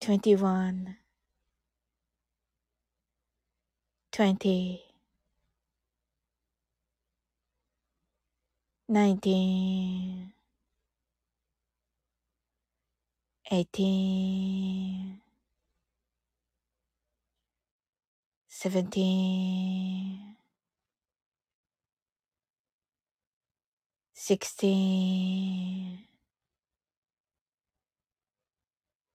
[0.00, 0.96] 21
[4.10, 4.82] 20
[8.88, 10.32] 19
[13.50, 15.20] 18
[18.48, 20.36] 17
[24.14, 26.09] 16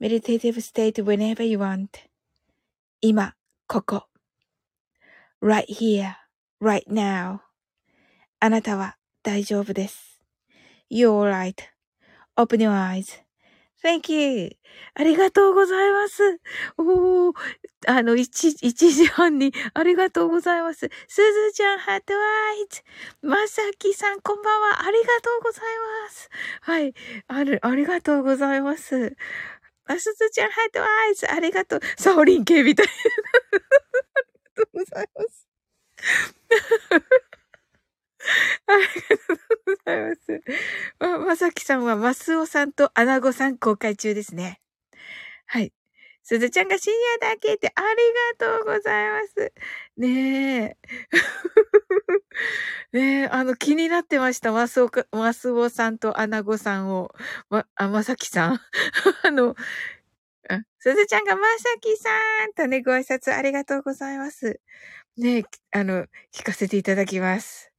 [0.00, 1.88] meditative state whenever you want.
[3.00, 3.34] 今、
[3.66, 4.10] ここ。
[5.42, 6.14] right here,
[6.60, 7.40] right now.
[8.40, 10.22] あなたは大丈夫です。
[10.90, 14.56] You're right.Open your eyes.Thank you.
[14.94, 16.40] ありがとうございます。
[16.78, 17.34] おー、
[17.86, 20.90] あの、一、一時半に、ありがとうございます。
[21.08, 22.20] すずちゃん、ハートワ
[22.54, 22.82] イズ。
[23.22, 24.86] まさきさん、こんばんは。
[24.86, 25.62] ありがとうござい
[26.04, 26.30] ます。
[26.62, 26.94] はい。
[27.28, 29.16] ある、ありがとうございます。
[29.90, 31.30] あ、すずちゃん、ハートワイズ。
[31.30, 31.80] ありがとう。
[31.98, 32.92] サオリン系みたいな。
[32.92, 33.10] あり
[34.56, 35.46] がとうございます。
[38.66, 40.42] ありがとうございます。
[41.00, 44.60] ま、まさきさんは、マスオさんとアナゴさん公開中ですね。
[45.46, 45.72] はい。
[46.24, 49.52] すずちゃんが深夜だけってありがとうございます。
[49.98, 50.78] ねえ。
[52.92, 54.50] ねえ、あの、気になってました。
[54.50, 57.12] マスオか、マスオさんとアナゴさんを。
[57.48, 58.60] ま、あ、まさきさん。
[59.24, 59.54] あの、
[60.78, 62.08] すずちゃんがまさきさ
[62.46, 64.60] んとね、ご挨拶ありがとうございます。
[65.18, 67.70] ね、あの、聞かせていただきます。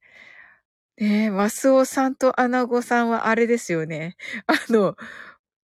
[0.98, 4.16] ねえマスオさんとアナゴさんはあれですよね。
[4.46, 4.96] あの、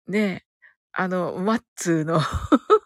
[0.07, 0.45] ねえ
[0.94, 2.19] あの、マッツーの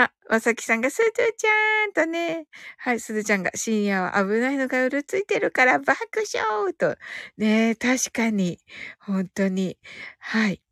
[0.00, 2.46] あ、まさきさんが、すずちゃんとね、
[2.78, 5.96] はい、すずちゃんが、深夜は危ないのがうるついてるから爆
[6.32, 6.96] 笑と、
[7.36, 8.60] ね確かに、
[9.00, 9.76] 本当に、
[10.20, 10.62] はい。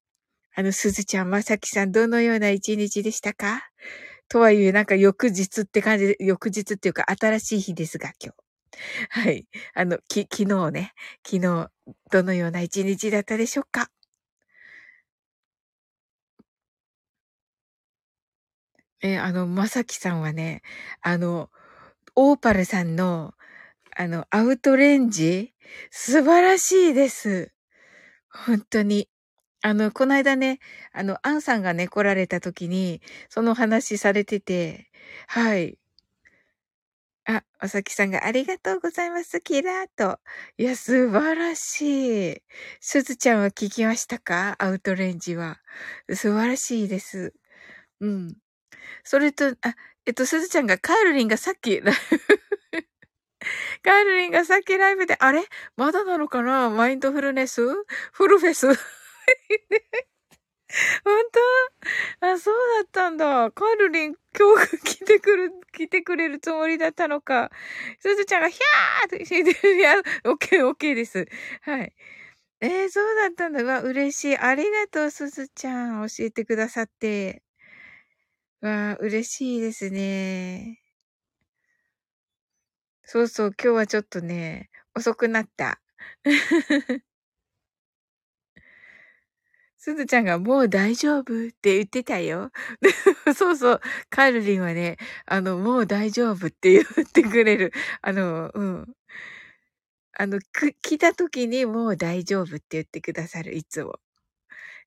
[0.56, 3.62] あの、すずちゃん、まさきさん、どのような一日でしたか？
[4.28, 8.34] とはいえ、なんか翌日って感じで、翌日っていうか新しい日ですが、今
[8.92, 9.20] 日。
[9.26, 9.46] はい。
[9.74, 10.94] あの、き、昨日ね、
[11.26, 11.70] 昨日、
[12.12, 13.88] どのような一日だったでしょうか？
[19.02, 20.62] えー、あの、まさきさんはね、
[21.02, 21.50] あの、
[22.14, 23.34] オーパルさんの、
[23.96, 25.54] あの、アウトレンジ、
[25.90, 27.52] 素晴らしいです。
[28.30, 29.08] 本当に。
[29.62, 30.60] あの、この間ね、
[30.92, 34.90] あの、アンさんがね、来られた時に、その話されてて、
[35.28, 35.78] はい。
[37.24, 40.20] あ、まさきさんがありがとうございます、キラーと。
[40.58, 42.42] いや、素晴らしい。
[42.80, 44.54] すずちゃんは聞きましたか？
[44.58, 45.58] アウトレンジは。
[46.14, 47.34] 素晴らしいです。
[48.00, 48.36] うん。
[49.04, 49.74] それと、あ、
[50.06, 55.44] えっと、すずちゃんが、カールリンがさっき、 カールリンがさっきライブで、あれ？
[55.76, 56.70] まだなのかな？
[56.70, 57.62] マインドフルネス？
[58.12, 58.66] フルフェス？
[61.04, 61.14] 本
[62.20, 62.26] 当？
[62.28, 63.50] あ、そうだったんだ。
[63.52, 67.50] カールリン、今日来てくる、来てくれるつもりだったのか。
[68.00, 69.76] すずちゃんが、ひゃーって言って。
[69.76, 69.94] いや、
[70.24, 71.26] オッケー、オッケーです。
[71.62, 71.94] はい。
[72.60, 73.62] えー、そうだったんだ。
[73.62, 74.38] うわ、嬉しい。
[74.38, 76.08] ありがとう、すずちゃん。
[76.08, 77.42] 教えてくださって。
[78.66, 80.80] わあ、嬉しいですね。
[83.04, 85.80] そうそう、今日はちょっとね、遅くなった。
[89.78, 92.50] すずちゃんがもう大丈夫って言ってたよ。
[93.36, 93.80] そうそう。
[94.10, 94.96] カールリンはね、
[95.26, 97.72] あの、もう大丈夫って言ってくれる。
[98.02, 98.96] あの、うん。
[100.14, 103.98] あの、く、来た時にもう大丈夫って言ってくださる、いつも。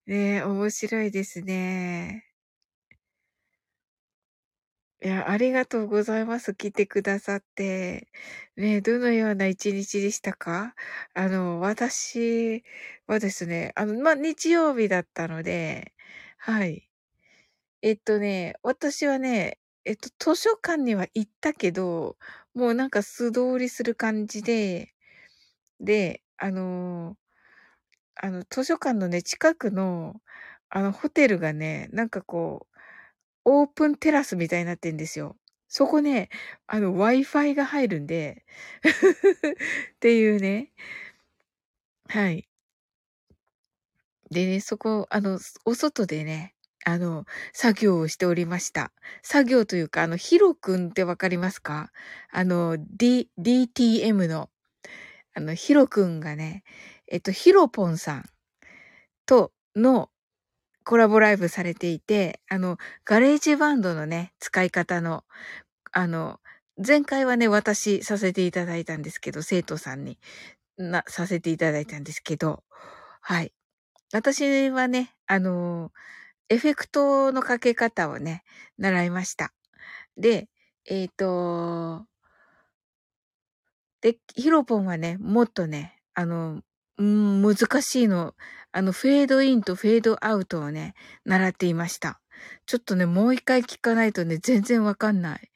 [0.07, 2.28] ね面白いですね。
[5.01, 6.53] いや、ありがとうございます。
[6.53, 8.09] 来てくださって。
[8.57, 10.75] ね、どのような一日でしたか？
[11.13, 12.63] あの、私
[13.07, 15.93] はですね、あの、まあ、日曜日だったので、
[16.37, 16.89] はい。
[17.81, 22.17] えっとね、私はね、えっと、図書館には行ったけど、
[22.55, 24.93] もうなんか素通りする感じで、
[25.81, 27.17] で、あの、
[28.15, 30.21] あの、図書館のね、近くの、
[30.69, 32.78] あの、ホテルがね、なんかこう
[33.49, 35.37] オープンテラスみたいになってんですよ。
[35.67, 36.29] そこね、
[36.67, 38.45] あの、Wi-Fi が入るんで
[39.95, 40.71] っていうね。
[42.07, 42.45] はい。
[44.31, 46.53] でね、そこ、あの、お外でね、
[46.85, 48.91] あの、作業をしておりました。
[49.23, 51.91] 作業というか、あの、ヒロくんってわかりますか？
[52.31, 54.49] あの、D、DTM の、
[55.35, 56.63] あの、ヒロくんがね、
[57.07, 58.29] えっと、ヒロポンさん
[59.25, 60.09] との
[60.89, 65.23] コラボライブされていて、あの、 GarageBand のね、使い方の、
[65.91, 66.39] あの、
[66.83, 70.17] 前回はね、私させていただいたんですけど、生徒さんに
[70.77, 72.63] な、させていただいたんですけど、
[73.21, 73.53] はい。
[74.13, 75.91] 私はね、あの、
[76.49, 78.43] エフェクトのかけ方をね、
[78.79, 79.53] 習いました。
[80.17, 80.49] で、
[80.85, 82.07] えっ、ー、と、
[84.01, 86.63] で、ヒロポンはね、もっとね、あの、
[86.99, 88.35] うん、難しいの。
[88.71, 90.93] あの、フェードインとフェードアウトをね、
[91.25, 92.19] 習っていました。
[92.65, 95.49] ちょっとね、もう一回聞かないとね、全然わかんない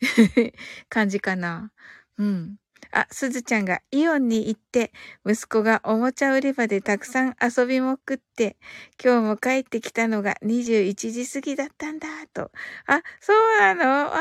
[0.90, 1.72] 感じかな。
[2.18, 2.56] うん。
[2.92, 4.92] あ、すずちゃんがイオンに行って、
[5.26, 8.58] 息子がおもちゃ売り場でたくさん遊びもくって、
[9.02, 12.50] 今日も帰ってきたのが21時過ぎだったんだ、と。
[12.86, 13.84] あ、そうなの？
[14.14, 14.20] あ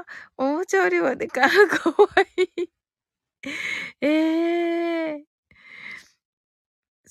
[0.00, 0.06] あ、
[0.36, 2.70] おもちゃ売り場でか、かわいい。
[4.00, 4.08] え
[5.12, 5.35] えー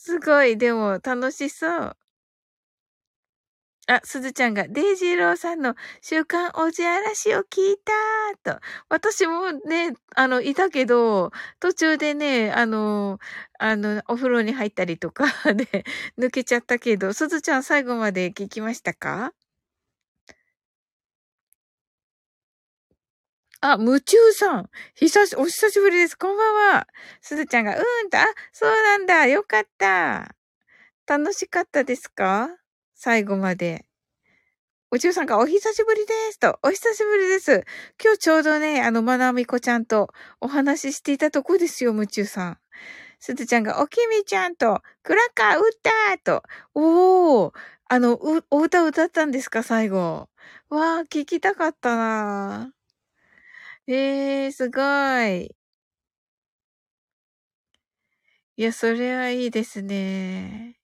[0.06, 1.98] すごい、でも楽しそう。
[3.88, 7.78] あ、すずちゃんが、デイジーローさんの週刊おじあらしを聞い
[8.44, 8.60] たと。
[8.90, 13.20] 私もね、あの、いたけど、途中でね、あの、
[13.60, 15.86] あの、お風呂に入ったりとか で
[16.18, 19.34] 抜けちゃったけど、すずちゃん最後まで聞きましたか？
[23.68, 24.70] あ、夢中さん。
[24.94, 26.16] 久し、お久しぶりです。
[26.16, 26.88] こんばんは。
[27.20, 29.26] すずちゃんが、うーんと、あ、そうなんだ。
[29.26, 30.36] よかった。
[31.08, 32.50] 楽しかったですか？
[32.94, 33.86] 最後まで。
[34.92, 36.60] 宇宙さんがお久しぶりですと。
[36.62, 37.66] お久しぶりです。
[38.00, 42.60] 今日ちょうどね、あの、まなみこちゃんとお話ししていたとこですよ、夢中さん。
[43.20, 46.44] すずちゃんが、おきみちゃんと、クラッカー打ったと。
[46.76, 47.54] おー、
[47.88, 48.20] あの、
[48.52, 50.30] お歌歌ったんですか最後。
[50.70, 52.75] わあ、聞きたかったな
[53.88, 54.80] ええー、すご
[55.28, 55.56] い。
[58.58, 60.78] いや、それはいいですね。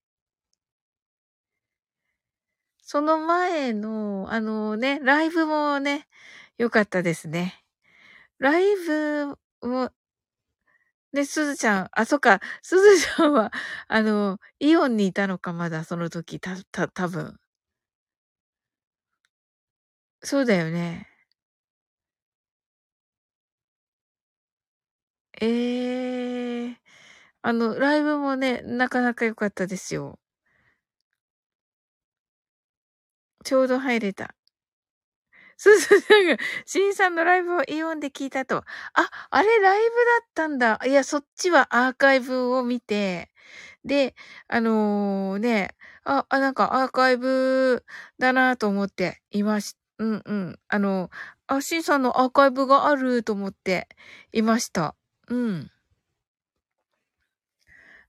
[2.84, 6.08] その前の、あのね、ライブもね、
[6.58, 7.63] 良かったですね。
[8.39, 9.91] ライブも、
[11.13, 13.51] ね、すずちゃん、あ、そっか、 すずちゃんは、
[13.88, 17.38] あの、イオンにいたのか、まだ、その時、た、た、多分。
[20.24, 21.08] そうだよね。
[25.41, 26.75] ええー、
[27.41, 30.19] あの、ライブもね、なかなか良かったですよ。
[33.43, 34.36] ちょうど入れた。
[35.57, 38.57] すずちゃんが、しんさんのライブをイオンで聞いたと。
[38.57, 38.65] あ、
[39.29, 39.91] あれライブだ
[40.25, 40.79] ったんだ。
[40.88, 43.29] いや、そっちはアーカイブを見て、
[43.86, 44.15] で、
[44.48, 47.86] あのー、ね、あ、あ、なんかアーカイブ
[48.19, 50.60] だなと思っていました、うんうん。
[50.67, 51.10] あの、
[51.48, 53.88] あ、しんさんのアーカイブがあると思って
[54.31, 54.95] いました。
[55.30, 55.72] うん。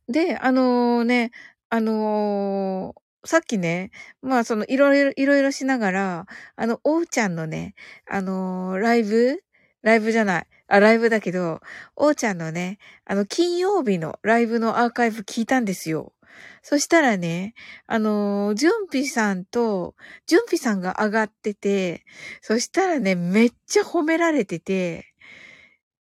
[0.08, 1.30] で、あの、ね、
[1.70, 6.26] あのーさっきね、まあそのいろいろ、いろいろしながら、
[6.56, 7.76] あの、おうちゃんのね、
[8.10, 9.44] あのー、ライブ？
[9.82, 10.46] ライブじゃない。
[10.66, 11.60] あ、ライブだけど、
[11.94, 16.14] おうちゃんのね、あの、金曜日のライブのアーカイブ聞いたんですよ。
[16.62, 17.54] そしたらね、
[17.86, 19.94] あのー、じゅんぴさんと、
[20.26, 22.04] じゅんぴさんが上がってて、
[22.40, 25.14] そしたらね、めっちゃ褒められてて、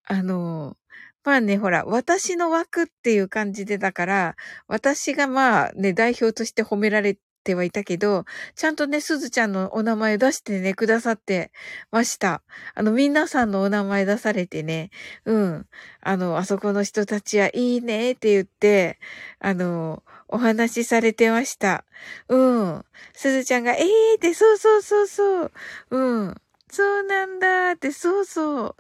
[0.06, 0.78] あの
[1.24, 4.36] まあね、ほら、私の枠っていう感じでだから、
[4.68, 8.24] 私がまあね、代表として褒められてはいたけど、
[8.56, 11.50] ちゃんとね、すずちゃんのお名前出してね、くださって
[11.90, 12.42] ました。
[12.74, 14.90] あの、皆さんのお名前出されてね、
[15.24, 15.66] うん。
[16.02, 18.98] あの、あそこの人たちはいいねって言って、
[19.38, 21.84] あの、お話しされてました。
[22.28, 22.84] うん。
[23.14, 25.52] すずちゃんが、ええーって、そうそうそうそう。
[25.90, 26.34] うん。
[26.70, 28.76] そうなんだって、そうそう。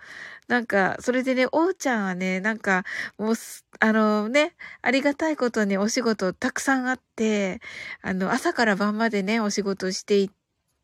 [0.48, 2.84] なんか、それでね、おうちゃんはね、なんか、
[3.18, 3.34] もう、
[3.80, 7.60] あのね、ありがたいことにお仕事たくさんあって、
[8.02, 10.30] あの、朝から晩までね、お仕事してい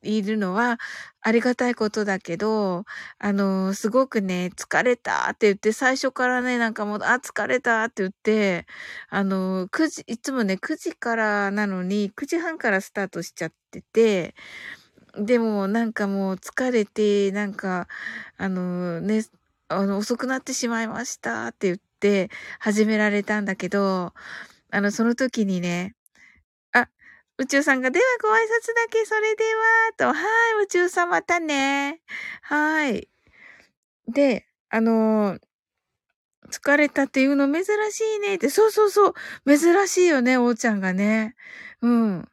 [0.03, 0.79] いるのは
[1.21, 2.85] ありがたいことだけど、
[3.19, 8.67] あの、すごくね、疲れたって言って、最初からね、なんかもう、あ、疲れたって言って、
[9.11, 14.35] あの、9時、いつもね、9時からなのに、9時半からスタートしちゃってて、
[15.19, 17.89] でも、なんかもう疲れて、なんか、
[18.39, 19.23] あのね、
[19.71, 24.13] あの、遅くなってしまいましたって言って始められたんだけど、
[24.71, 25.95] あの、その時にね、
[26.73, 26.89] あ、
[27.39, 29.61] 宇宙さんが、ではご挨拶だけ、それでは、
[29.99, 30.15] と、は
[30.63, 32.01] い、宇宙さんまたね。
[32.43, 33.09] はい。
[34.09, 35.39] で、あの
[36.51, 39.15] 疲れたっていうの珍しいねって、そうそうそう、
[39.59, 41.37] 珍しいよね、おーちゃんがね。
[41.83, 42.30] うん。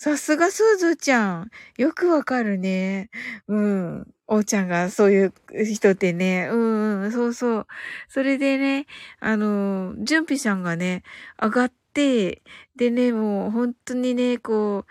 [0.00, 1.50] さすがすずちゃん。
[1.76, 3.10] よくわかるね。
[3.48, 4.06] うん。
[4.28, 5.32] おうちゃんがそういう
[5.64, 6.46] 人ってね。
[6.52, 7.66] うんうん、そうそう。
[8.08, 8.86] それでね、
[9.18, 11.02] あの、じゅんぴさんがね、
[11.42, 12.42] 上がって、
[12.76, 14.86] でね、もう本当にね、こ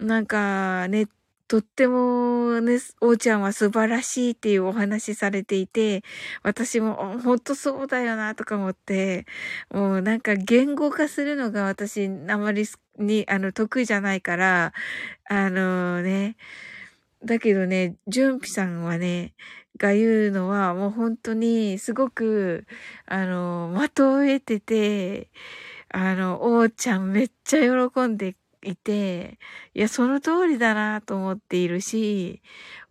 [0.00, 1.06] う、なんかね、
[1.50, 6.04] とってもね、おーちゃんは素晴らしいっていうお話されていて、
[6.44, 9.26] 私も本当そうだよなとか思って、
[9.68, 12.66] もうなんか言語化するのが私あまり
[13.00, 14.72] に、あの、得意じゃないから、
[15.28, 16.36] あのね、
[17.24, 19.34] だけどね、じゅんぴさんはね、
[19.76, 22.64] が言うのはもう本当にすごく、
[23.06, 25.30] あの、的を得てて、
[25.92, 29.38] あの、おーちゃんめっちゃ喜んでいて、
[29.74, 32.42] いや、その通りだなと思っているし、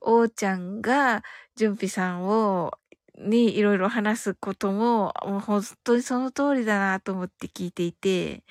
[0.01, 1.23] おーちゃんが、
[1.55, 2.73] じゅんぴさんを、
[3.17, 8.43] にいろいろ話すことも、もう本当にその通りだなと思って聞いていて、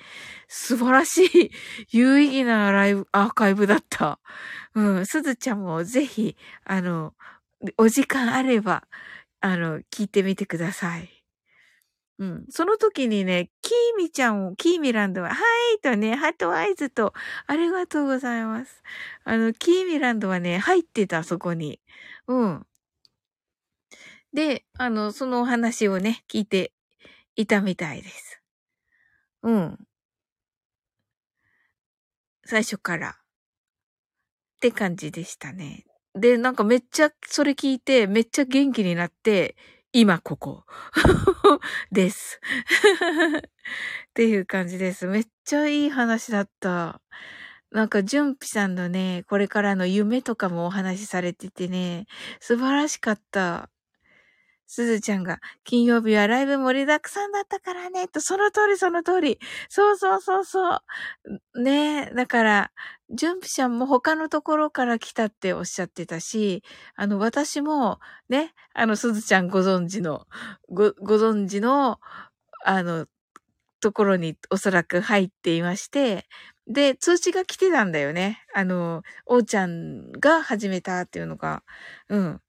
[0.47, 1.51] 素晴らしい、
[1.91, 4.19] 有意義なライブ、アーカイブだった。
[4.75, 7.13] うん、すずちゃんもぜひ、あの、
[7.77, 8.87] お時間あれば、
[9.41, 11.09] あの、聞いてみてください。
[12.19, 12.45] うん。
[12.49, 15.35] その時にね、キーミちゃんを、キーミランドは、は
[15.75, 17.13] いとね、ハートアイズと、
[17.45, 18.81] ありがとうございます。
[19.25, 21.79] あの、キーミランドはね、入ってた、そこに。
[22.27, 22.65] うん。
[24.33, 26.73] で、あの、そのお話をね、聞いて
[27.35, 28.41] いたみたいです。
[29.43, 29.77] うん。
[32.43, 33.09] 最初から。
[33.09, 33.15] っ
[34.61, 35.85] て感じでしたね。
[36.15, 39.55] で、なんかめっちゃ、それ聞いて、めっちゃ元気になって、
[39.93, 40.65] 今ここ
[41.91, 42.39] です。
[44.09, 45.07] っていう感じです。
[45.07, 47.01] めっちゃいい話だった。
[47.71, 52.05] なんか、じゅんぴさんのね、これからの夢とかもお話しされててね、
[52.39, 53.69] 素晴らしかった。
[54.71, 59.39] すずちゃんが、金曜日はライブ盛りだくさんだったからね、と、その通りその通り。
[59.67, 60.75] そうそうそうそ
[61.55, 61.63] う。
[61.63, 62.71] ねえ、だから、
[63.09, 66.63] ジュンピちゃんも他のところから来たっておっしゃってたし、
[66.95, 67.99] あの、私も、
[68.29, 70.27] ね、あの、すずちゃんご存知の、
[70.69, 71.99] ご、ご存知の、
[72.65, 73.07] あの、
[73.81, 76.27] ところにおそらく入っていまして、
[76.67, 78.43] で、通知が来てたんだよね。
[78.55, 81.63] あの、おうちゃんが始めたっていうのが。
[82.09, 82.41] うん。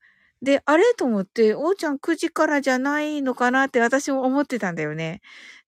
[0.42, 0.84] で、あれ？
[0.96, 3.66] と思って、おうちゃん9時からじゃないのかな？
[3.66, 5.20] って私も思ってたんだよね。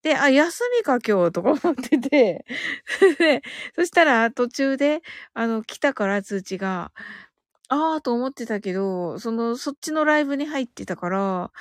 [0.03, 1.33] で、あ、休みか今日？
[1.33, 2.45] とか思ってて。
[3.77, 5.03] そしたら途中で、
[5.35, 6.91] あの、来たから通知が、
[7.69, 11.53] あーと思ってたけど、その、そっちのライブに入ってたから、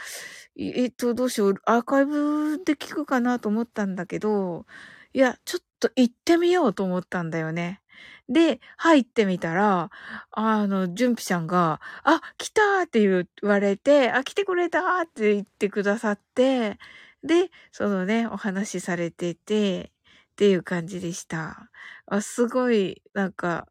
[0.58, 3.39] えっと、どうしよう、アーカイブで聞くかな？
[3.39, 4.65] と思ったんだけど、
[5.13, 7.81] いや、ちょっと行ってみようと思ったんだよね。
[8.29, 9.89] で、入ってみたら、
[10.31, 16.77] あの、純ぴちゃんが、あ、来たって言われて、あ、来てくれたって言ってくださって、
[17.23, 19.91] で、そのね、お話しされてて、
[20.31, 21.69] っていう感じでした。
[22.07, 23.67] あ、すごい、なんか、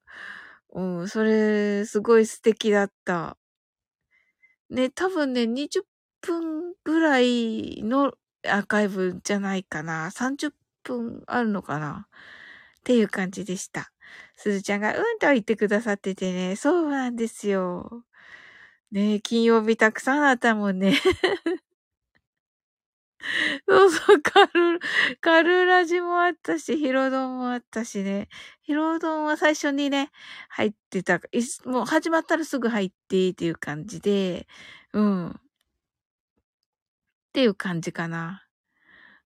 [0.73, 3.37] うん、それ、すごい素敵だった。
[4.69, 5.83] ね、多分ね、20
[6.21, 8.13] 分ぐらいの
[8.47, 10.11] アーカイブじゃないかな。
[10.11, 10.53] 30
[10.99, 12.07] 分あるのかな？
[12.81, 13.93] っていう感じでした。
[14.37, 18.05] すずちゃんがうんと言ってくださっててね、そうなんですよ。
[18.93, 20.95] ね金曜日たくさんあったもんね。
[23.69, 24.81] そうそう、カル、
[25.21, 28.29] カルラジもあったし、ヒロドンもあったしね。
[28.63, 30.11] ヒロドンは最初にね、
[30.49, 31.21] 入ってた、
[31.67, 34.47] もう始まったらすぐ入ってっていう感じで、
[34.93, 35.41] うん。
[37.31, 38.45] っていう感じかな。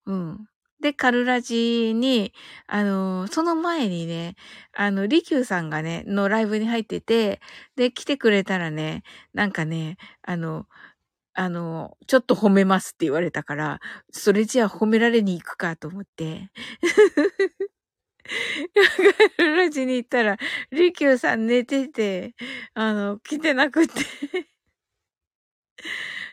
[0.06, 0.46] うん。
[0.84, 2.34] で、カルラジに、
[2.66, 4.36] あの、その前にね、
[4.74, 7.40] あの、リキューさんがね、のライブに入ってて、
[7.74, 10.66] で、来てくれたらね、なんかね、あの、
[11.34, 13.80] あの、ちょっと褒めますって言われたから、
[14.12, 16.50] それじゃあ褒められに行くかと思って。
[19.36, 20.36] カルラジに行ったら、
[20.70, 22.34] リキューさん寝てて、
[22.74, 24.04] あの、来てなくてっ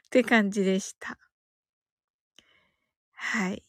[0.10, 1.18] て感じでした。
[3.14, 3.64] はい。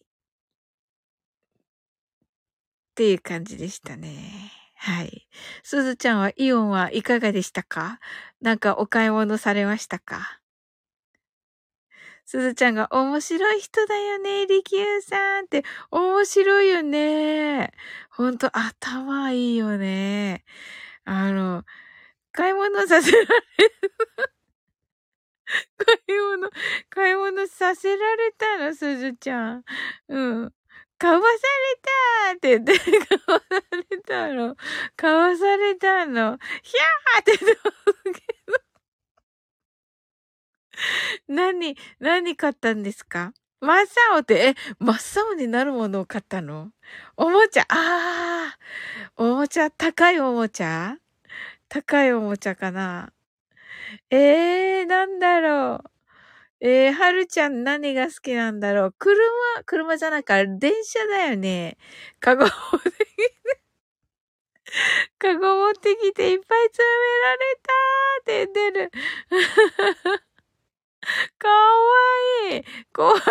[2.92, 4.52] っていう感じでしたね。
[4.76, 5.26] はい。
[5.62, 8.00] すずちゃんはイオンはいかがでしたか？
[8.42, 10.40] なんかお買い物されましたか？
[12.26, 17.72] すずちゃんが面白い人だよね、リキューさんって面白いよね。
[18.10, 20.44] ほんと頭いいよね。
[21.04, 21.64] あの、
[22.32, 23.32] 買い物させられる。
[25.78, 26.50] 買い物、
[26.90, 29.64] 買い物させられたの、すずちゃん。
[30.08, 30.52] うん。
[31.02, 31.26] かわさ
[32.30, 32.78] れたって言って、
[33.26, 33.60] かわさ
[33.90, 34.56] れたの。
[34.96, 36.38] かわされたの。
[36.62, 37.72] ひゃーって言った
[38.20, 38.54] けど。
[41.26, 43.32] 何、何買ったんですか？
[43.60, 46.70] 真っ青って、え、真っ青になるものを買ったの？
[47.16, 50.98] おもちゃ、あー、おもちゃ、高いおもちゃ？
[51.68, 53.12] 高いおもちゃかな
[54.10, 55.91] えー、なんだろう。
[56.64, 59.18] えー、はるちゃん何が好きなんだろう車、
[59.66, 61.76] 車じゃないか、電車だよね。
[62.20, 62.50] カゴ持っ
[62.82, 63.62] てきて、
[65.18, 68.90] カゴ持ってきていっぱい詰められたーって言ってる。
[71.38, 71.54] かわ
[72.52, 72.64] いい。
[72.92, 73.24] 怖いよ。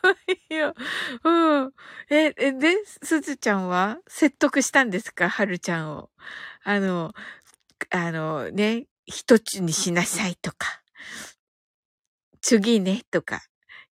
[0.00, 0.74] かわいいよ。
[1.24, 1.72] うん。
[2.10, 3.98] え、え、で、すずちゃんは？
[4.08, 5.28] 説得したんですか？
[5.30, 6.10] はるちゃんを。
[6.64, 7.12] あの、
[7.94, 10.82] あのね、一つにしなさいとか、
[12.40, 13.42] 次ね、とか、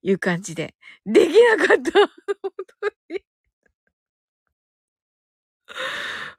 [0.02, 0.74] いう感じで。
[1.06, 1.92] できなかった。
[2.42, 3.24] 本当に。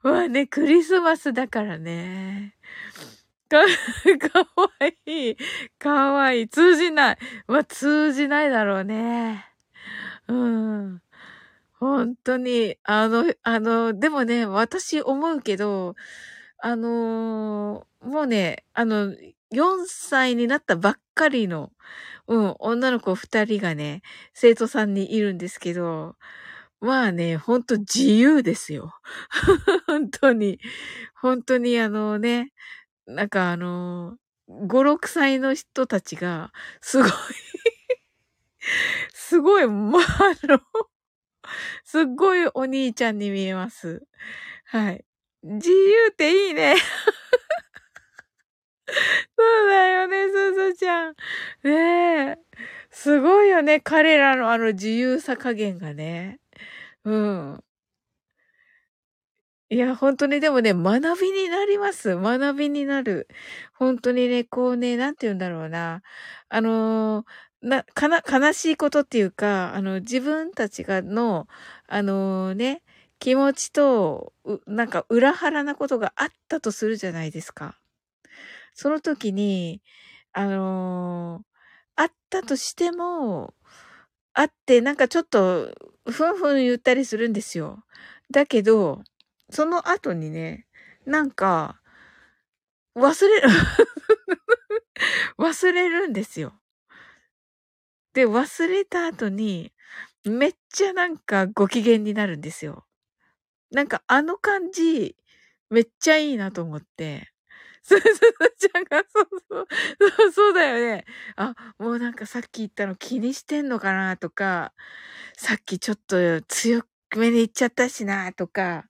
[0.03, 2.55] まあね、クリスマスだからね。
[3.47, 3.59] か、
[4.29, 4.69] かわ
[5.05, 5.37] いい。
[5.79, 6.49] かわいい。
[6.49, 7.17] 通じない。
[7.47, 9.45] まあ、通じないだろうね。
[10.27, 11.01] うん。
[11.79, 15.95] 本当に、あの、あの、でもね、私思うけど、
[16.65, 19.13] あのー、もうね、あの、
[19.51, 21.71] 4歳になったばっかりの、
[22.27, 24.01] うん、女の子二人がね、
[24.33, 26.15] 生徒さんにいるんですけど、
[26.79, 28.93] まあね、ほんと自由ですよ。
[29.87, 30.59] 本当に。
[31.21, 32.53] 本当にあのね、
[33.07, 34.17] なんかあの、
[34.49, 37.11] 5、6歳の人たちが、すごい
[39.13, 40.01] すごい、まあ、
[40.43, 40.59] あの、
[41.83, 44.03] すっごいお兄ちゃんに見えます。
[44.65, 45.05] はい。
[45.43, 46.75] 自由っていいね。
[49.37, 51.15] そうだよね、すずちゃん。
[51.63, 51.71] ね
[52.31, 52.37] え。
[52.91, 56.39] すごいよね、彼らのあの自由さ加減がね。
[57.05, 57.63] うん。
[59.69, 62.15] いや、本当にでもね、学びになります。
[62.15, 63.27] 学びになる。
[63.73, 66.01] 本当にね、こうね、なんて言うんだろうな。
[66.49, 67.25] あの、
[67.61, 71.47] な、かな、悲しいことっていうか、あの、自分たちがの、
[71.87, 72.83] あの、ね、
[73.19, 74.33] 気持ちと、
[74.67, 77.79] なんか裏腹なことがあったとするじゃないですか。
[78.73, 79.81] その時に、
[80.33, 81.43] あのー、
[81.95, 83.53] あったとしても、
[84.33, 85.73] あって、なんかちょっと、
[86.09, 87.83] ふんふん言ったりするんですよ。
[88.31, 89.03] だけど、
[89.49, 90.65] その後にね、
[91.05, 91.79] なんか、
[92.95, 93.49] 忘れる
[95.37, 96.53] 忘れるんですよ。
[98.13, 99.73] で、忘れた後に、
[100.23, 102.85] めっちゃなんかご機嫌になるんですよ。
[103.73, 105.15] なんかあの感じ、
[105.69, 107.29] めっちゃいいなと思って。
[107.83, 108.01] すず
[108.57, 109.67] ちゃんが、そうそう、
[110.17, 111.05] そうそうだよね。
[111.35, 114.73] あ、もうなんかさっき言ったの気にしてんのかなとか、
[115.37, 116.83] さっきちょっと強
[117.17, 118.85] めに言っちゃったしなとか、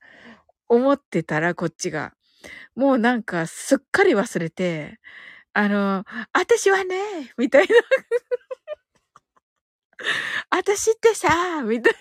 [0.69, 2.13] 思ってたらこっちが。
[2.76, 5.00] もうなんかすっかり忘れて、
[5.54, 7.76] あの、私はね、みたいな。
[10.52, 12.00] 私ってさ、みたいな。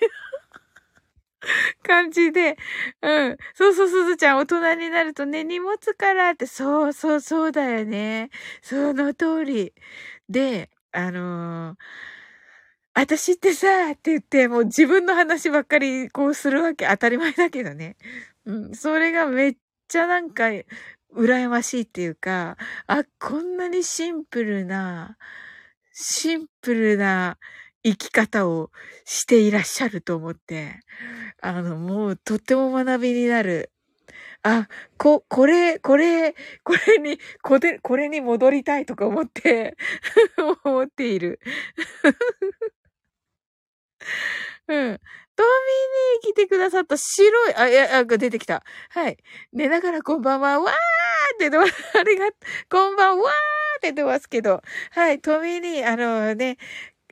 [1.83, 2.57] 感じで、
[3.03, 3.37] うん。
[3.55, 8.31] そうそう、すずちゃん、大人になるとね、荷物からって、そうそう、そうだよね。
[8.63, 9.75] その通り。
[10.29, 11.77] で、あのー、
[12.95, 17.97] 私ってさ、って言って、もう自分の話ばっかりこうするわけ当たり前だけどね。
[18.45, 18.75] うん。
[18.75, 19.57] それがめっ
[19.89, 20.45] ちゃなんか、
[21.15, 25.17] 羨ましいっていうか、あ、こんなにシンプルな、
[25.93, 27.39] シンプルな
[27.85, 28.71] 生き方を
[29.05, 30.81] していらっしゃると思って、
[31.41, 33.73] あの、もうとっても学びになる。
[34.45, 34.69] あ、
[34.99, 39.77] こ、これ、これ、これに、これ、これに戻りたいとか思って
[40.65, 41.41] 思っている。
[44.69, 45.01] うん。
[45.35, 48.65] トミーに来てくださった白い、あ、いや、あ、出てきた。
[48.91, 49.17] はい。
[49.53, 50.77] 寝ながらこんばんは、わーっ
[51.39, 51.73] て言って。
[51.99, 52.35] ありがとう。
[52.69, 54.63] こんばんはーって言ってますけど。
[54.91, 55.21] はい。
[55.21, 56.59] トミーに、あのね、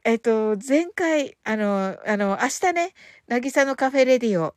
[0.05, 2.95] えっと、前回、あの、あの、明日ね、
[3.27, 4.55] なぎさのカフェレディオ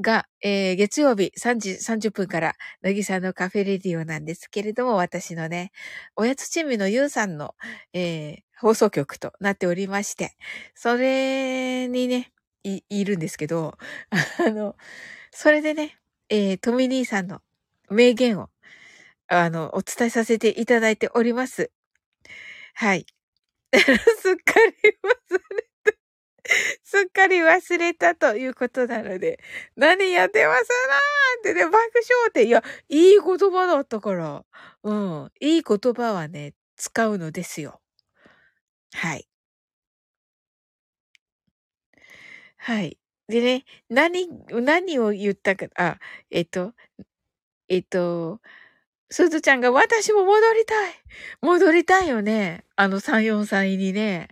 [0.00, 5.70] が、えー、月曜日3時30分から、なぎさのカフェレディオなんですけれども、私のね、
[6.16, 7.54] おやつチームのゆうさんの、
[7.92, 10.32] えー、放送局となっておりまして、
[10.74, 12.32] それにね、
[12.64, 13.78] い、いるんですけど、
[14.44, 14.76] あの、
[15.30, 15.96] それでね、
[16.28, 17.40] えー、トミ兄さんの
[17.90, 18.50] 名言を、
[19.28, 21.70] あの、お伝えさせていただいております。
[22.74, 23.06] はい。
[24.22, 25.94] すっかり忘れた。
[26.84, 29.40] すっかり忘れたということなので、
[29.76, 34.44] 何やってますなーってね、爆笑って、いや、いい言葉だったから、
[34.84, 37.80] うん、いい言葉はね、使うのですよ。
[38.92, 39.26] はい。
[42.58, 42.98] はい。
[43.28, 45.98] でね、何、何を言ったか、あ、
[46.30, 46.74] えっと、
[47.68, 48.40] えっと、
[49.14, 50.92] すずちゃんが私も戻りたい
[51.40, 52.64] 戻りたいよね。
[52.74, 54.26] あの3、4歳にね。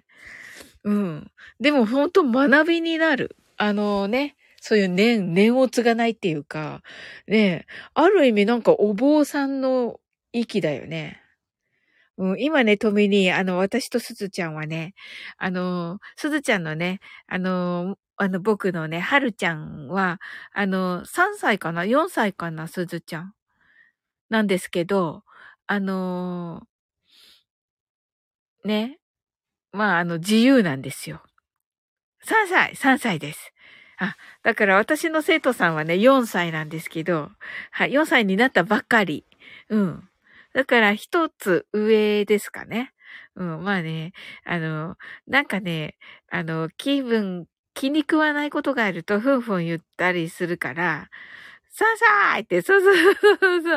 [0.82, 1.30] うん。
[1.60, 3.36] でもほんと学びになる。
[3.58, 6.82] あのね、そういう念、念を継がないっていうか、
[7.28, 10.00] ね、ある意味なんかお坊さんの
[10.32, 11.22] 息だよね。
[12.18, 14.94] うん、今ね、富に、あの、私とすずちゃんはね、
[15.36, 20.18] あの、すずちゃんのね、あの、あの、僕のね、はるちゃんは、
[20.52, 22.66] あの、3歳かな ?4 歳かな？
[22.66, 23.34] すずちゃん。
[24.32, 25.24] なんですけど、
[25.66, 28.98] あのー、ね。
[29.72, 31.22] まあ、あの、自由なんですよ。
[32.24, 33.52] 3歳、3歳です。
[33.98, 37.30] あ、だから私の生徒さんはね、4歳なんですけど、
[37.72, 39.26] はい、4歳になったばっかり。
[39.70, 40.08] うん。
[40.54, 42.92] だから一つ上ですかね。
[43.36, 44.12] うん、まあね、
[44.44, 45.96] あの、なんかね、
[46.30, 51.10] あの、気分、気に食わないことがあると、ふんふん言ったりするから、
[51.74, 53.62] ササーって、そうそうそうそうそう。
[53.62, 53.76] ドミ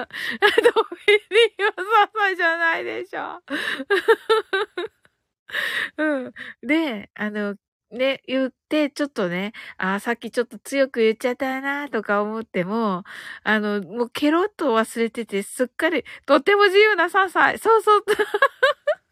[1.32, 1.74] ニーは
[2.08, 3.42] ササじゃないでしょ。
[5.98, 6.34] うん。
[6.68, 7.56] で、あの、
[7.92, 13.04] ね、言って、ちょっとね、あさっきちょっと強く言っちゃったな、とか思っても、
[13.44, 17.58] あの、もうケロッと忘れてて、すっかり、とっても自由な3歳。
[17.60, 18.06] そうそう。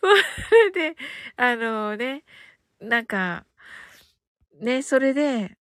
[0.00, 0.06] そ
[0.54, 0.96] れで、
[1.36, 2.24] あのね、
[2.80, 3.46] なんか、
[4.60, 5.56] ね、それで、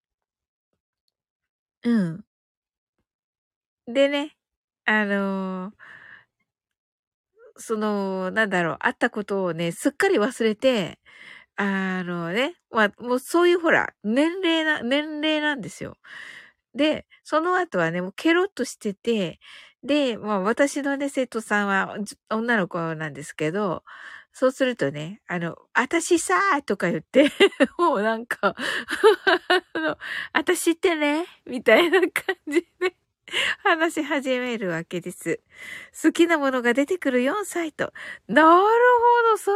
[1.82, 2.24] うん。
[3.86, 4.36] でね、
[4.84, 5.72] あの、
[7.56, 10.98] その、なんだろう、あったことをね、すっかり忘れて、
[11.56, 15.96] あのね、まあ、もうそういうほら、年齢な、年齢なんですよ。
[16.74, 19.40] で、その後はね、もうケロッとしてて、
[19.84, 21.96] で、まあ私のね、生徒さんは
[22.30, 23.84] 女の子なんですけど、
[24.38, 27.32] そうするとね、あの、あたしさーとか言って
[27.76, 28.54] もうなんか
[29.74, 29.98] あの、
[30.32, 32.94] あたしってね、みたいな感じで
[33.64, 35.40] 話し始めるわけです。
[36.04, 37.92] 好きなものが出てくる4歳と。
[38.28, 38.62] なるほ
[39.32, 39.52] ど、そ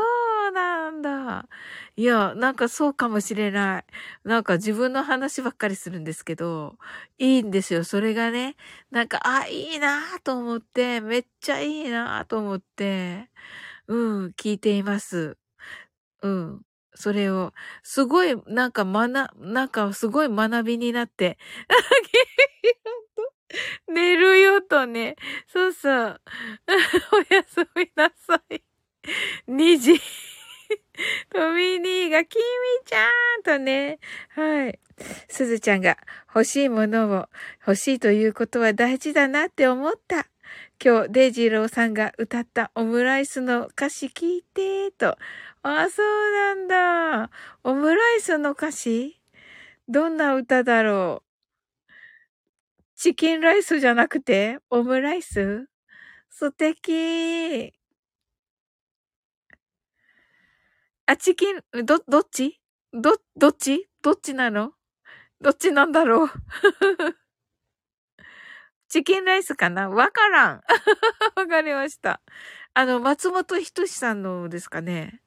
[0.49, 1.49] うなんだ。
[1.95, 3.85] いや、なんかそうかもしれない。
[4.25, 6.77] なんか自分の話ばっかりするんですけど、
[7.19, 7.85] いいんですよ。
[7.85, 8.57] それがね、
[8.91, 13.31] なんか、あ、いいなと思って、めっちゃいいなと思って、
[13.89, 15.37] うん、聞いています。
[16.23, 16.63] うん。
[16.95, 21.39] それを、すごい、なんか学、なんかすごい学びになって、
[23.89, 25.17] 寝るよとね。
[25.49, 26.21] そうそう。
[27.31, 28.63] おやすみなさい。
[29.49, 30.01] 2時。
[31.31, 32.45] トミニーが、キミ
[32.87, 33.09] ちゃ
[33.41, 33.99] んとね。
[34.31, 34.79] はい。
[35.29, 35.99] すずちゃんが
[36.35, 37.29] 欲しいものを
[37.67, 40.29] 欲しいということは大事だなって思った。
[40.85, 45.17] 今日、デイジローさんが歌ったオムライスの歌詞聞いて、と。
[45.63, 47.31] あ、そうなんだ。
[47.63, 49.21] オムライスの歌詞？
[49.89, 51.29] どんな歌だろう？
[52.97, 55.69] チキンライスじゃなくて、オムライス？
[56.31, 57.73] 素敵。
[61.07, 62.61] あ、チキン、ど、どっち？
[62.93, 63.89] ど、どっち？
[64.03, 64.73] どっちなの？
[65.41, 66.29] どっちなんだろう？
[68.93, 69.89] チキンライスかな？
[69.89, 70.63] わからん。
[71.35, 72.21] わかりました。
[72.75, 75.23] あの、松本人志さんのですかね？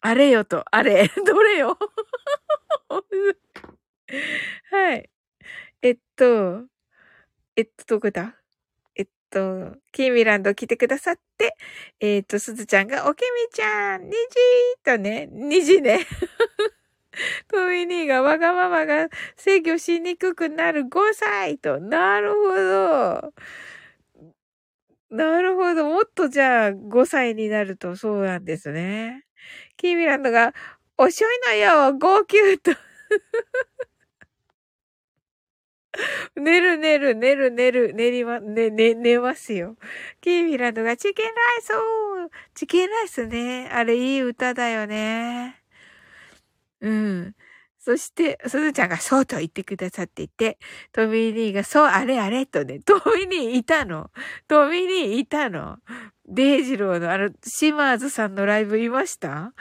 [0.00, 1.76] あれよと、あれ、 どれよ？
[4.70, 5.10] はい。
[5.82, 6.64] えっと、
[7.56, 8.34] えっと、どこだ？
[8.96, 11.56] えっと、キーミランド来てくださって、
[12.00, 14.16] えっと、すずちゃんが、おきみちゃん、虹
[14.84, 16.06] とね、虹ね。
[17.48, 21.80] トミニーがわがままが制御しにくくなる5歳と。
[21.80, 23.34] なるほど。
[25.10, 25.86] なるほど。
[25.86, 29.24] もっとじゃあ5歳になるとそうなんですね。
[29.76, 30.54] キーミランドが、
[30.98, 32.72] 遅いのよ号泣と。
[36.36, 39.76] 寝る寝る寝る寝る寝りま、ね、ね、寝ますよ。
[40.20, 41.72] キーミランドがチキンライス
[42.54, 43.68] チキンライスね。
[43.72, 45.62] あれいい歌だよね。
[46.80, 47.34] うん。
[47.80, 50.58] そして、すずちゃんがそうと言ってくださっていて、
[50.92, 54.10] トミー・ニーがそう、あれあれとね、トミー・ニーいたの。
[54.48, 55.78] トミー・ニーいたの。
[56.30, 59.54] デイジローのあの、シマーズさんのライブいました？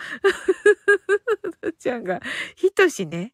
[1.80, 2.20] ちゃんが、
[2.56, 3.34] ひとしね、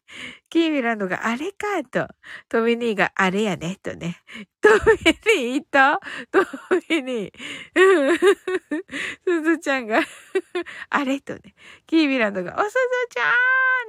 [0.50, 2.06] キーミランドがあれかと、
[2.48, 4.18] トミニーがあれやね、とね。
[4.64, 6.00] トミニーいた？
[6.30, 6.40] ト
[6.88, 7.32] ミニー。
[9.22, 10.00] すずちゃんが
[10.88, 11.20] あれ？
[11.20, 11.54] とね。
[11.86, 12.74] キーミランドが、おすず
[13.10, 13.24] ちゃん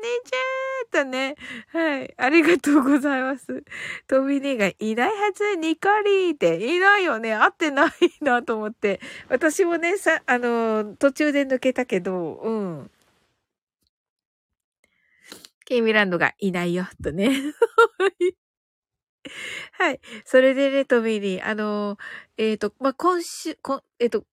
[0.01, 1.35] にちゃーとね。
[1.71, 2.13] はい。
[2.17, 3.63] ありがとうございます。
[4.05, 7.33] トミニーがいないはず、ニカリーって、いないよね。
[7.33, 8.99] 会ってないなと思って。
[9.29, 12.91] 私もね、さ、あの、途中で抜けたけど、うん。
[15.63, 17.31] ケイミランドがいないよ、とね。
[19.73, 19.99] はい。
[20.25, 21.97] それでね、トミーに、あの、
[22.37, 24.25] えっ、ー、と、まあ、今週、こえっ、ー、と、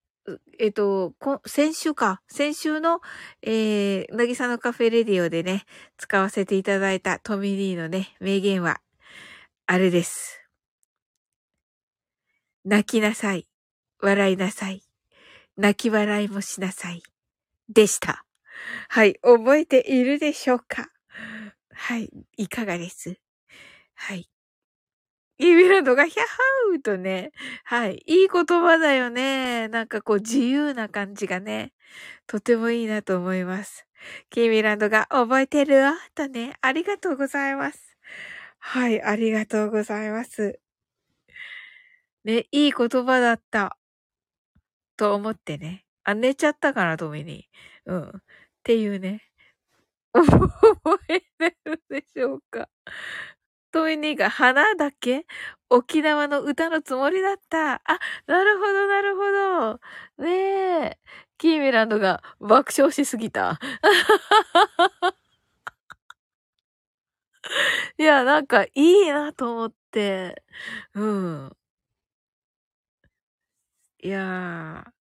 [0.59, 1.15] えっ、ー、と、
[1.47, 2.23] 先週か。
[2.29, 3.01] 先週の、
[3.43, 5.65] えー、なぎさのカフェレディオでね、
[5.97, 8.81] 使わせていただいたトミーのね、名言は、
[9.67, 10.41] あれです。
[12.65, 13.49] 泣きなさい。
[14.01, 14.83] 笑いなさい。
[15.57, 17.03] 泣き笑いもしなさい。
[17.69, 18.25] でした。
[18.89, 19.15] はい。
[19.23, 20.89] 覚えているでしょうか
[21.73, 22.11] はい。
[22.37, 23.19] いかがです
[23.95, 24.32] はい。
[25.45, 26.27] イビランドがヒャハ
[26.75, 27.33] ウとね、
[27.65, 28.03] はい。
[28.07, 29.69] いい言葉だよね。
[29.69, 31.73] なんかこう自由な感じがね、
[32.27, 33.87] とてもいいなと思います。
[34.31, 35.77] キーミランドが覚えてる？
[35.83, 37.97] わとね、ありがとうございます。
[38.61, 40.61] はい、ありがとうございます。
[42.25, 43.77] ね、いい言葉だった。
[44.99, 45.85] と思ってね。
[46.05, 47.49] あ、寝ちゃったかな、トミに。
[47.87, 48.09] うん。
[48.09, 48.13] っ
[48.63, 49.23] ていうね。
[50.15, 52.69] 覚えてるでしょうか
[53.83, 55.27] トミニーが花だけ？
[55.69, 57.83] 沖縄の歌のつもりだった。
[57.85, 59.23] あ、なるほど、なるほ
[60.19, 60.25] ど。
[60.25, 60.31] ね
[60.85, 60.99] え。
[61.37, 63.59] キーミランドが爆笑しすぎた。
[67.99, 70.43] いや、なんかいいなと思って。
[70.95, 71.57] うん。
[74.03, 74.93] いやー。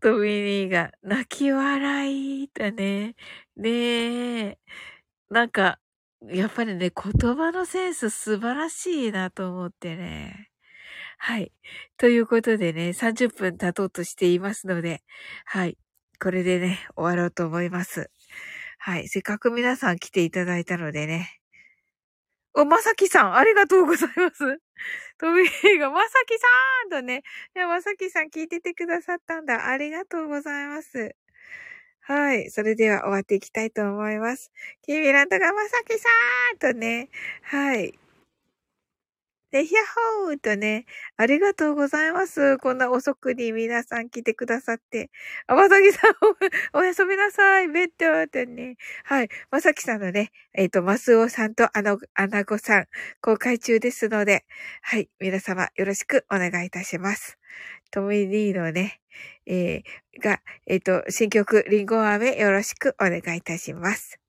[0.00, 3.14] トミニーが泣き笑いだね。
[3.56, 3.70] ね
[4.48, 4.58] え。
[5.30, 5.78] なんか、
[6.28, 10.50] やっぱりね、言葉のセンス素晴らしいなと思ってね。
[11.18, 11.52] はい。
[11.98, 15.02] ということでね、30分経とうとしていますので、
[15.46, 15.78] はい。
[16.22, 18.10] これでね、終わろうと思います。
[18.78, 19.08] はい。
[19.08, 21.40] せっかく皆さん来ていただいたのでね。
[22.54, 24.58] お、まさきさん、ありがとうございます。
[25.18, 26.46] トビーが、まさきさ
[26.88, 27.22] んとね。
[27.54, 29.68] まさきさん聞いててくださったんだ。
[29.68, 31.14] ありがとうございます。
[32.02, 32.50] はい。
[32.50, 34.50] それでは終わっていきたいと思います。
[34.82, 37.08] キーミランドがまさきさーんとね。
[37.42, 38.00] はい。
[39.50, 39.78] で、ヒャ
[40.24, 40.86] ホーとね、
[41.16, 42.56] ありがとうございます。
[42.58, 45.10] こんな遅くに皆さん来てくださって。
[45.48, 47.68] あ、まさきさんお、やすみなさい。
[47.68, 48.76] ベッドとね。
[49.04, 49.28] はい。
[49.50, 52.86] まさきさんのね、えっ、ー、と、マスオさんとアナ、アナゴさん、
[53.20, 54.44] 公開中ですので、
[54.82, 55.10] はい。
[55.18, 57.39] 皆様よろしくお願いいたします。
[57.90, 59.00] トミニーのね、
[59.46, 64.20] えー、が、えっ、ー、と、新曲、リンゴ飴よろしくお願いいたします。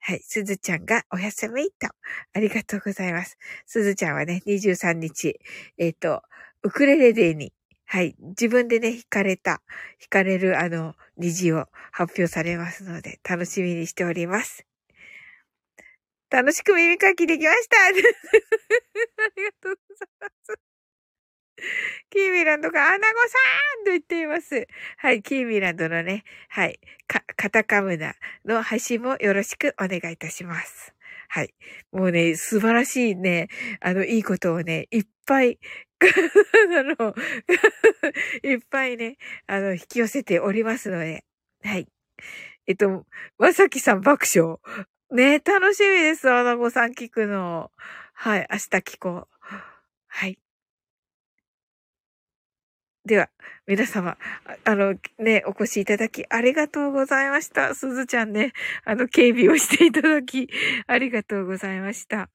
[0.00, 0.20] はい。
[0.22, 1.88] すずちゃんがお休みと。
[2.32, 3.38] ありがとうございます。
[3.66, 5.38] すずちゃんはね、23日、
[5.78, 6.22] えっ、ー、と、
[6.62, 7.52] ウクレレデーに、
[7.84, 8.14] はい。
[8.20, 9.62] 自分でね、弾かれた、
[9.98, 14.64] 弾かれるあの、虹を発表されますので、楽しみにしております。
[16.30, 18.08] 楽しく耳かきできました ありが
[19.60, 20.69] とうございます。
[22.10, 23.38] キーミランドがアナゴさ
[23.82, 24.66] んと言っています。
[24.98, 30.94] はい、キーミランドのね、はい、か、カタカムナの配信もよろしくお願いいたします。
[31.28, 31.54] はい。
[31.92, 33.48] もうね、素晴らしいね、
[33.80, 35.58] あの、いいことをね、いっぱい、
[36.00, 37.14] あの、
[38.42, 41.24] いっぱいね、あの、引き寄せておりますので、
[41.62, 41.86] はい。
[42.66, 43.06] えっと、
[43.38, 44.58] まさきさん爆笑。
[45.12, 47.70] ね、楽しみです、アナゴさん聞くの。
[48.14, 49.44] はい、明日聞こう。
[50.08, 50.38] はい。
[53.06, 53.30] では、
[53.66, 54.18] 皆様、
[54.64, 57.74] あの、ね、お越しいただきありがとうございました。
[57.74, 58.52] すずちゃんね、
[58.84, 60.48] あの、警備をしていただき、
[60.86, 62.28] ありがとうございました。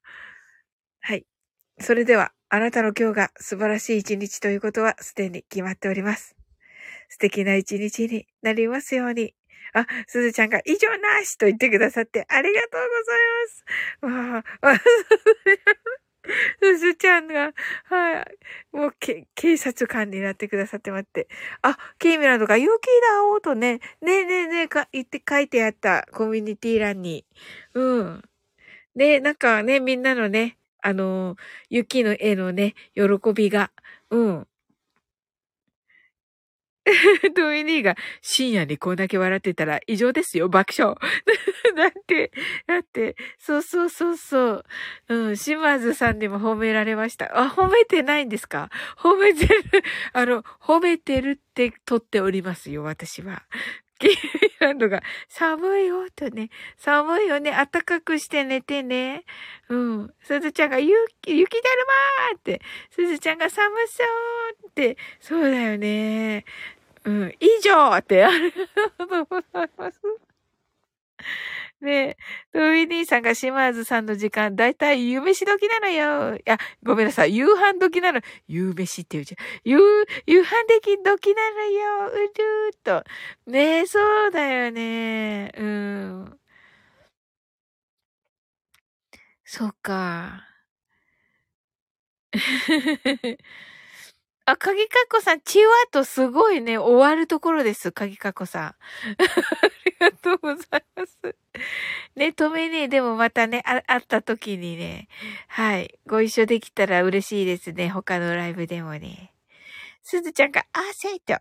[1.02, 1.26] はい。
[1.80, 6.36] それでは、あなたの今日が素晴らしい一日ということはすでに決まっております。
[7.10, 9.36] 素敵な一日になりますように。
[9.74, 12.82] あ、すずちゃんが以上なしと言ってくださってありがとう
[14.02, 14.34] ございます。
[14.34, 14.80] わあ、
[16.62, 17.54] すずちゃんが、
[17.86, 18.26] はい。
[18.72, 21.28] もう、け、警察官になってくださって待って。
[21.62, 26.08] あ、キーミランドが、勇気だおーとね、ねえねえねえか、言って書いてあった。
[26.12, 27.26] コミュニティ欄に。
[27.74, 28.24] うん。
[28.96, 31.36] で、なんかね、みんなのね、あの、
[31.70, 33.72] 雪の絵のね、喜びが、
[34.10, 34.48] うん。
[37.36, 40.96] ドミニーが深夜にこんだけ笑ってたら異常ですよ、爆笑。
[41.76, 42.32] だって、
[42.68, 44.66] だって、そうそうそうそう。
[45.10, 47.32] うん、島津さんにも褒められました。
[47.38, 48.70] あ、褒めてないんですか？
[48.98, 49.64] 褒めてる。
[50.14, 53.44] あの、褒めてるって撮っておりますよ、私は。
[53.98, 54.12] キー
[54.60, 56.50] ランドが、寒いよ、とね。
[56.78, 57.52] 寒いよね。
[57.52, 59.24] 暖かくして寝てね。
[59.70, 60.14] うん。
[60.22, 60.94] すずちゃんが、雪、
[61.28, 62.62] 雪だるまーって。
[62.92, 64.04] すずちゃんが寒そ
[64.66, 64.98] うって。
[65.22, 66.44] そうだよね。
[67.06, 67.36] うん。
[67.40, 70.02] 以上って、ありがとうございます。
[71.82, 72.18] ねえ、
[72.54, 76.36] トゥイ兄さんが島津さんの時間、だいたい夕飯時なのよ。
[76.38, 77.36] いや、ごめんなさい。
[77.36, 78.22] 夕飯時なの。
[78.48, 79.46] 夕飯って言うじゃん。
[79.70, 79.78] 夕、
[80.26, 80.48] 夕飯
[80.82, 82.08] 時時なのよ。
[82.08, 83.04] うるーっと。
[83.52, 85.52] ねえ、そうだよね。
[85.58, 86.40] うん。
[89.46, 90.44] そっか。
[94.48, 98.64] あ、かぎかっこさん、チワとすごいね、終わるところです、かぎかっこさん。
[98.68, 98.76] あ
[99.86, 101.36] りがとうございます。
[102.16, 105.08] ね、とめね、でもまたね、あ、会った時にね、
[105.48, 109.34] はい、ご一緒できたら嬉しいですね、他のライブでもね。
[110.04, 111.40] すずちゃんが、あ、せいと。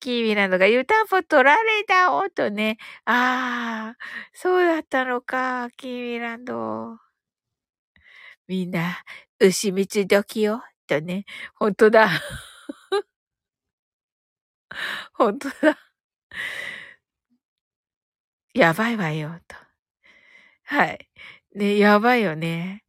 [0.00, 2.78] キーミランドが湯たんぽ取られたおとね。
[3.04, 6.98] ああ、そうだったのか、キーミランド。
[8.48, 9.04] みんな、
[9.40, 10.62] 牛蜜時よ。
[10.86, 11.24] とね。
[11.54, 12.08] ほんとだ。
[15.14, 15.78] ほんとだ。
[18.54, 19.56] やばいわよ、と。
[20.64, 21.08] はい。
[21.54, 22.84] ね、やばいよね。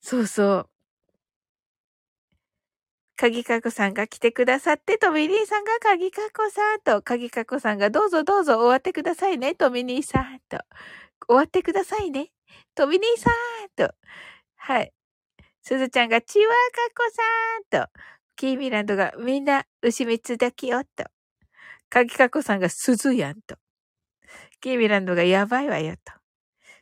[0.00, 0.70] そうそう。
[3.16, 10.58] かぎかこさんが来てくださって、トミニーさんがかぎかこさんと、かぎかこさんがどうぞどうぞ終わってくださいね、トミニーさんと。
[11.28, 12.30] 終わってくださいね、
[12.76, 13.94] トミニーさんと。
[14.56, 14.92] はい。
[15.68, 16.54] すずちゃんが、ちわか
[16.96, 17.02] こ
[17.70, 17.90] さんと、
[18.36, 21.04] キーミランドが、みんな、牛蜜だけよ、と。
[21.90, 23.58] かぎかこさんが、すずやん、と。
[24.62, 26.14] キーミランドが、やばいわよ、と。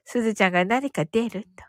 [0.05, 1.64] すずちゃんが、何か出る、と。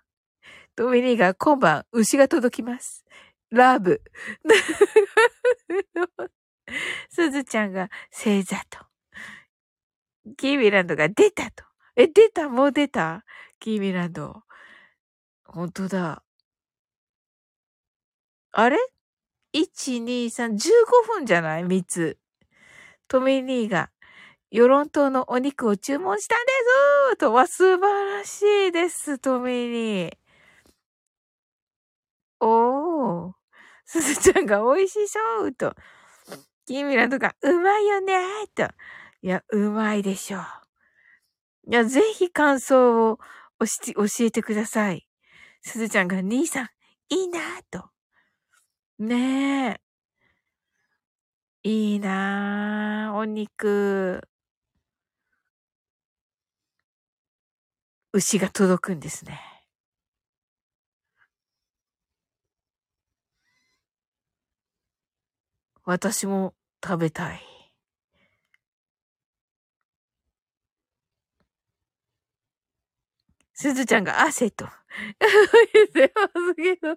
[0.76, 3.04] ドミニーが、今晩、牛が届きます。
[3.50, 4.04] ラブ。
[7.10, 8.86] すずちゃんが、星座と。
[10.38, 11.64] キーミランドが、出たと。
[11.96, 12.48] え、出た？
[12.48, 13.26] もう出た？
[13.60, 14.44] キーミランド。
[15.46, 16.22] 本当だ。
[18.60, 18.78] あれ
[19.54, 22.18] ?1、2、3、15分じゃない ?3 つ。
[23.08, 23.92] トミー兄が、
[24.50, 26.52] 世論島のお肉を注文したんで
[27.12, 30.18] すとは素晴らしいです、トミー兄。
[32.40, 33.34] おー。
[33.86, 35.76] すずちゃんが美味しそうと。
[36.66, 38.16] キミラとか、うまいよね
[38.56, 38.64] と。
[39.22, 40.42] いや、うまいでしょう。
[41.70, 43.20] いや、ぜひ感想を
[43.60, 45.08] 教えてください。
[45.62, 46.70] すずちゃんが、兄さん、
[47.10, 47.40] いいな
[47.70, 47.92] と。
[49.00, 49.80] ね
[51.64, 51.70] え。
[51.70, 54.22] いいなお肉。
[58.14, 59.40] 牛が届くんですね。
[65.84, 67.57] 私も食べたい。
[73.58, 74.68] すずちゃんが汗と。
[75.74, 76.96] 言ってますけど。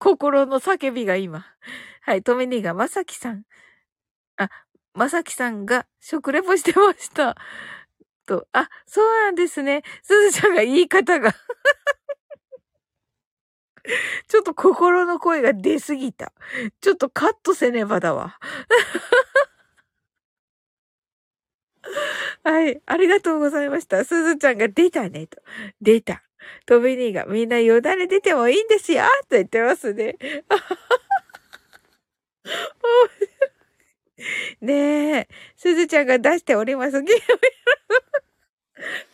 [0.00, 1.46] 心の叫びが今。
[2.00, 3.44] はい、トミニーがまさきさん。
[4.36, 4.50] あ、
[4.94, 7.36] まさきさんが食レポしてました。
[8.26, 9.82] と、あ、そうなんですね。
[10.02, 11.32] すずちゃんが言い方が
[14.26, 16.32] ちょっと心の声が出すぎた。
[16.80, 18.40] ちょっとカットせねばだわ。
[22.44, 22.80] はい。
[22.86, 24.04] ありがとうございました。
[24.04, 25.40] すずちゃんが出たね、と。
[25.80, 26.22] 出た。
[26.66, 30.16] トビニーがみんなよだれ出てもいいんですよと言ってますね。
[34.60, 35.28] ねえ。
[35.56, 37.00] すずちゃんが出しております。
[37.02, 37.22] ゲーム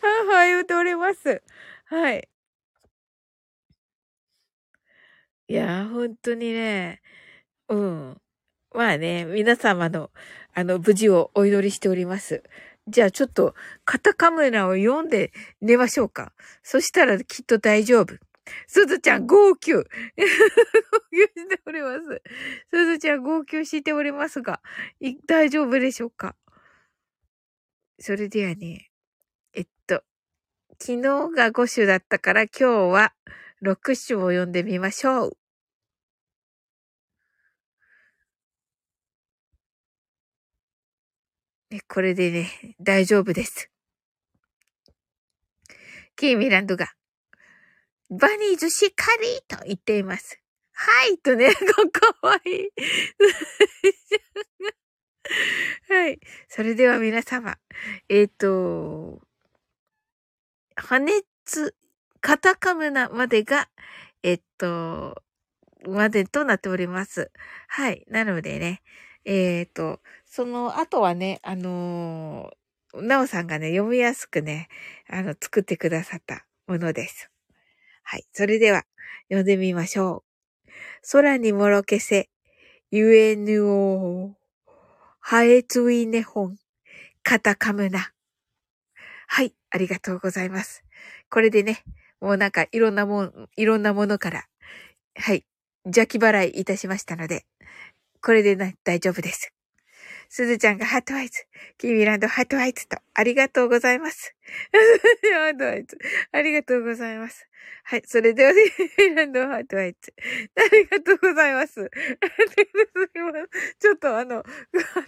[0.01, 1.41] やはは言うております。
[1.85, 2.27] はい。
[5.47, 7.01] いや、本当にね、
[7.69, 8.21] うん。
[8.73, 10.11] まあね、皆様の、
[10.53, 12.43] あの、無事をお祈りしております。
[12.89, 15.31] じゃあちょっと、カタカムナを読んで
[15.61, 16.33] 寝ましょうか。
[16.63, 18.15] そしたらきっと大丈夫。
[18.67, 19.73] すずちゃん、号泣。
[19.73, 19.89] 号泣
[21.35, 22.21] しております。
[22.71, 24.61] すずちゃん、号泣しておりますが、
[25.27, 26.35] 大丈夫でしょうか？
[27.99, 28.89] それではね、
[29.53, 30.03] えっと、
[30.79, 33.13] 昨日が5種だったから今日は
[33.61, 35.37] 6種を読んでみましょう。
[41.87, 42.49] これでね、
[42.81, 43.69] 大丈夫です。
[46.15, 46.87] キーミランドが、
[48.09, 50.39] バニーズしっかりと言っています。
[50.73, 51.59] はいとね、か
[52.23, 52.69] わいい。
[55.93, 56.19] はい。
[56.47, 57.59] それでは皆様、
[58.07, 59.21] えっ、ー、と、
[60.75, 61.75] 破熱、
[62.19, 63.69] カタカムナまでが、
[64.23, 65.21] えっと、
[65.87, 67.31] までとなっております。
[67.67, 68.05] はい。
[68.07, 68.81] なのでね、
[69.31, 74.69] えっ、ー、と、その後はね、あのー、なおさんがね、読みやすくね、
[75.07, 77.29] あの、作ってくださったものです。
[78.01, 78.25] はい。
[78.33, 78.85] それでは、
[79.27, 80.23] 読んでみましょ
[80.65, 80.71] う。
[81.11, 82.31] 空にもろけせ、
[82.89, 84.33] ゆえぬお
[85.19, 86.57] はえついねほん、
[87.21, 88.11] カタカムナ。
[89.27, 89.53] はい。
[89.69, 90.83] ありがとうございます。
[91.29, 91.83] これでね、
[92.19, 94.47] もうなんかいろんなもん、いろんなものから、
[95.15, 95.45] はい。
[95.85, 97.45] 邪気払いいたしましたので、
[98.21, 99.53] これで、大丈夫です。
[100.31, 101.45] すずちゃんがハートアイズ。
[101.77, 104.35] キーミランドハートアイズと、ありがとうございます。
[104.71, 105.97] ハートアイズ。
[106.31, 107.47] ありがとうございます。
[107.83, 108.03] はい。
[108.05, 110.13] それでは、キミランドハートアイズ。
[110.55, 111.79] ありがとうございます。
[111.81, 113.75] ありがとうございます。
[113.79, 114.43] ちょっとあの、あ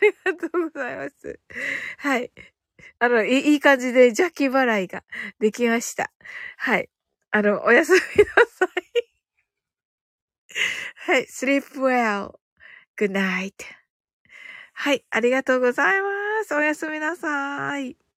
[0.01, 1.39] りがとうございます。
[1.97, 2.31] はい。
[2.97, 5.03] あの、いいい感じで邪気払いが
[5.39, 6.11] できました。
[6.57, 6.89] はい。
[7.29, 8.69] あの、おやすみなさい。
[10.95, 11.25] はい。
[11.25, 12.40] sleep well.
[12.97, 13.53] Good night.
[14.73, 16.07] はい、ありがとうございま
[16.45, 16.55] す。
[16.55, 18.10] おやすみなさい。